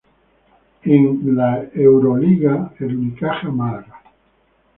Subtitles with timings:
[0.81, 4.01] En la Euroliga, el Unicaja Málaga.